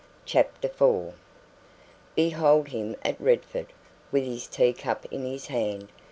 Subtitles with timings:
[0.25, 1.13] CHAPTER IV
[2.15, 3.67] Behold him at Redford,
[4.11, 5.89] with his tea cup in his hand.